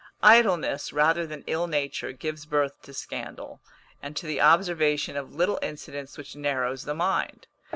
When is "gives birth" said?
2.11-2.81